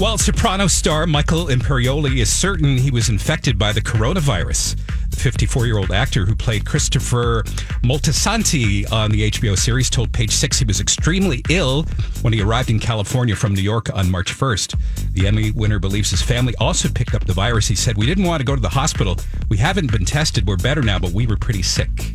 Well, 0.00 0.16
Soprano 0.16 0.68
star 0.68 1.08
Michael 1.08 1.46
Imperioli 1.46 2.18
is 2.18 2.30
certain 2.30 2.76
he 2.76 2.92
was 2.92 3.08
infected 3.08 3.58
by 3.58 3.72
the 3.72 3.80
coronavirus. 3.80 4.76
The 5.10 5.16
54 5.16 5.66
year 5.66 5.76
old 5.76 5.90
actor 5.90 6.24
who 6.24 6.36
played 6.36 6.64
Christopher 6.64 7.42
Moltisanti 7.82 8.90
on 8.92 9.10
the 9.10 9.28
HBO 9.28 9.58
series 9.58 9.90
told 9.90 10.12
Page 10.12 10.30
Six 10.30 10.60
he 10.60 10.64
was 10.64 10.80
extremely 10.80 11.42
ill 11.50 11.82
when 12.22 12.32
he 12.32 12.40
arrived 12.40 12.70
in 12.70 12.78
California 12.78 13.34
from 13.34 13.54
New 13.54 13.60
York 13.60 13.92
on 13.92 14.08
March 14.08 14.32
1st. 14.32 14.76
The 15.14 15.26
Emmy 15.26 15.50
winner 15.50 15.80
believes 15.80 16.10
his 16.10 16.22
family 16.22 16.54
also 16.60 16.88
picked 16.88 17.16
up 17.16 17.24
the 17.24 17.32
virus. 17.32 17.66
He 17.66 17.74
said, 17.74 17.98
We 17.98 18.06
didn't 18.06 18.24
want 18.24 18.38
to 18.38 18.46
go 18.46 18.54
to 18.54 18.62
the 18.62 18.68
hospital. 18.68 19.16
We 19.48 19.56
haven't 19.56 19.90
been 19.90 20.04
tested. 20.04 20.46
We're 20.46 20.58
better 20.58 20.82
now, 20.82 21.00
but 21.00 21.10
we 21.10 21.26
were 21.26 21.36
pretty 21.36 21.62
sick. 21.62 22.14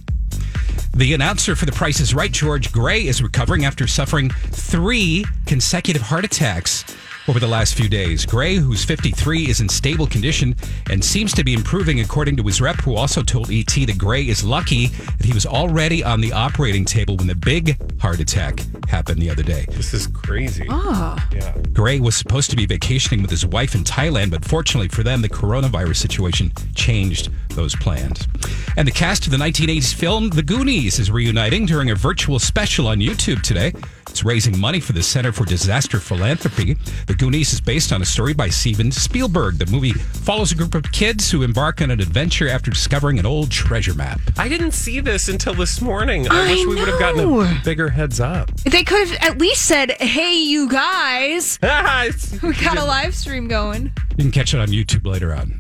The 0.95 1.13
announcer 1.13 1.53
for 1.53 1.65
The 1.65 1.73
Price 1.73 1.99
is 1.99 2.13
Right, 2.13 2.31
George 2.31 2.71
Gray, 2.71 3.05
is 3.05 3.21
recovering 3.21 3.65
after 3.65 3.87
suffering 3.87 4.29
three 4.29 5.25
consecutive 5.45 6.03
heart 6.03 6.23
attacks 6.23 6.85
over 7.27 7.39
the 7.39 7.47
last 7.47 7.75
few 7.75 7.87
days. 7.87 8.25
Gray, 8.25 8.55
who's 8.55 8.83
53, 8.83 9.49
is 9.49 9.61
in 9.61 9.69
stable 9.69 10.07
condition 10.07 10.55
and 10.89 11.03
seems 11.03 11.33
to 11.33 11.43
be 11.43 11.53
improving, 11.53 11.99
according 11.99 12.35
to 12.37 12.43
his 12.43 12.59
rep, 12.59 12.75
who 12.77 12.95
also 12.95 13.21
told 13.23 13.49
ET 13.51 13.67
that 13.67 13.97
Gray 13.97 14.27
is 14.27 14.43
lucky 14.43 14.87
that 14.87 15.25
he 15.25 15.33
was 15.33 15.45
already 15.45 16.03
on 16.03 16.21
the 16.21 16.33
operating 16.33 16.85
table 16.85 17.15
when 17.17 17.27
the 17.27 17.35
big 17.35 17.77
heart 18.01 18.19
attack 18.19 18.59
happened 18.87 19.21
the 19.21 19.29
other 19.29 19.43
day. 19.43 19.65
This 19.69 19.93
is 19.93 20.07
crazy. 20.07 20.67
Ah. 20.69 21.27
Yeah. 21.33 21.55
Gray 21.71 21.99
was 21.99 22.15
supposed 22.15 22.49
to 22.51 22.55
be 22.55 22.65
vacationing 22.65 23.21
with 23.21 23.31
his 23.31 23.45
wife 23.45 23.75
in 23.75 23.83
Thailand, 23.83 24.31
but 24.31 24.43
fortunately 24.43 24.89
for 24.89 25.03
them, 25.03 25.21
the 25.21 25.29
coronavirus 25.29 25.97
situation 25.97 26.51
changed 26.75 27.29
those 27.55 27.75
plans. 27.75 28.27
And 28.75 28.87
the 28.87 28.91
cast 28.91 29.25
of 29.25 29.31
the 29.31 29.37
1980s 29.37 29.93
film 29.93 30.29
The 30.29 30.43
Goonies 30.43 30.99
is 30.99 31.11
reuniting 31.11 31.65
during 31.65 31.91
a 31.91 31.95
virtual 31.95 32.39
special 32.39 32.87
on 32.87 32.97
YouTube 32.99 33.41
today. 33.41 33.73
It's 34.09 34.23
raising 34.23 34.59
money 34.59 34.79
for 34.79 34.93
the 34.93 35.01
Center 35.01 35.31
for 35.31 35.43
Disaster 35.45 35.99
Philanthropy. 35.99 36.75
The 37.07 37.15
Goonies 37.15 37.51
is 37.53 37.59
based 37.61 37.91
on 37.91 38.01
a 38.01 38.05
story 38.05 38.33
by 38.33 38.49
Steven 38.49 38.91
Spielberg. 38.91 39.57
The 39.57 39.65
movie 39.71 39.93
follows 39.93 40.51
a 40.51 40.55
group 40.55 40.75
of 40.75 40.83
kids 40.91 41.31
who 41.31 41.41
embark 41.41 41.81
on 41.81 41.89
an 41.89 41.99
adventure 41.99 42.47
after 42.47 42.69
discovering 42.69 43.17
an 43.17 43.25
old 43.25 43.49
treasure 43.49 43.95
map. 43.95 44.19
I 44.37 44.47
didn't 44.47 44.73
see 44.73 44.99
this 44.99 45.29
until 45.29 45.55
this 45.55 45.81
morning. 45.81 46.27
I, 46.29 46.45
I 46.45 46.51
wish 46.51 46.65
we 46.65 46.75
would 46.75 46.87
have 46.87 46.99
gotten 46.99 47.21
a 47.21 47.61
bigger 47.63 47.89
heads 47.89 48.19
up. 48.19 48.51
They 48.57 48.83
could 48.83 49.07
have 49.07 49.17
at 49.19 49.39
least 49.39 49.65
said, 49.65 49.91
"Hey, 49.99 50.35
you 50.35 50.69
guys, 50.69 51.57
we 52.43 52.53
got 52.53 52.77
a 52.77 52.85
live 52.85 53.15
stream 53.15 53.47
going." 53.47 53.91
You 54.11 54.25
can 54.25 54.31
catch 54.31 54.53
it 54.53 54.59
on 54.59 54.67
YouTube 54.67 55.07
later 55.07 55.33
on. 55.33 55.57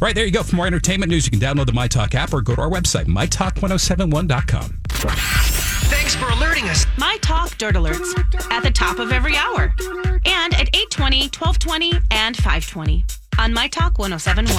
Right 0.00 0.14
there 0.14 0.24
you 0.24 0.30
go. 0.30 0.42
For 0.42 0.56
more 0.56 0.66
entertainment 0.66 1.10
news, 1.10 1.26
you 1.26 1.30
can 1.30 1.40
download 1.40 1.66
the 1.66 1.72
MyTalk 1.72 2.14
app 2.14 2.32
or 2.32 2.40
go 2.40 2.54
to 2.54 2.60
our 2.60 2.70
website, 2.70 3.06
mytalk1071.com. 3.06 4.80
Thanks 4.88 6.14
for 6.14 6.28
alerting 6.28 6.68
us. 6.68 6.86
My 6.96 7.16
Talk 7.20 7.56
Dirt 7.58 7.74
Alerts 7.74 8.16
at 8.50 8.62
the 8.62 8.70
top 8.70 8.98
of 8.98 9.10
every 9.12 9.36
hour 9.36 9.74
and 10.24 10.54
at 10.54 10.68
820, 10.74 11.22
1220, 11.30 11.92
and 12.10 12.36
520 12.36 13.04
on 13.38 13.52
My 13.52 13.68
Talk 13.68 13.98
1071. 13.98 14.54